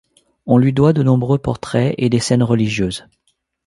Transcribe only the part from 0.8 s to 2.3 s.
de nombreux portraits et des